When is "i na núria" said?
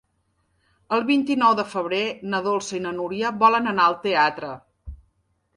2.79-3.33